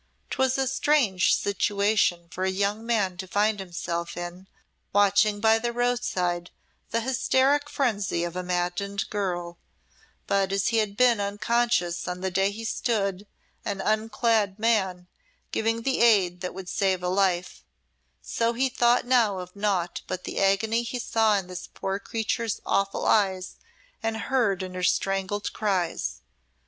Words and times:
'Twas 0.31 0.57
a 0.57 0.65
strange 0.67 1.35
situation 1.35 2.27
for 2.29 2.43
a 2.43 2.49
young 2.49 2.83
man 2.83 3.17
to 3.17 3.27
find 3.27 3.59
himself 3.59 4.17
in, 4.17 4.47
watching 4.93 5.39
by 5.39 5.59
the 5.59 5.71
roadside 5.71 6.49
the 6.89 7.01
hysteric 7.01 7.69
frenzy 7.69 8.23
of 8.23 8.35
a 8.35 8.41
maddened 8.41 9.07
girl; 9.11 9.59
but 10.25 10.51
as 10.51 10.69
he 10.69 10.77
had 10.77 10.97
been 10.97 11.21
unconscious 11.21 12.07
on 12.07 12.21
the 12.21 12.31
day 12.31 12.49
he 12.49 12.63
stood, 12.65 13.27
an 13.63 13.79
unclad 13.79 14.57
man, 14.57 15.05
giving 15.51 15.83
the 15.83 15.99
aid 16.01 16.41
that 16.41 16.55
would 16.55 16.67
save 16.67 17.03
a 17.03 17.07
life, 17.07 17.63
so 18.23 18.53
he 18.53 18.69
thought 18.69 19.05
now 19.05 19.37
of 19.37 19.55
naught 19.55 20.01
but 20.07 20.23
the 20.23 20.39
agony 20.39 20.81
he 20.81 20.97
saw 20.97 21.37
in 21.37 21.45
this 21.45 21.67
poor 21.67 21.99
creature's 21.99 22.59
awful 22.65 23.05
eyes 23.05 23.57
and 24.01 24.17
heard 24.17 24.63
in 24.63 24.73
her 24.73 24.81
strangled 24.81 25.53
cries. 25.53 26.21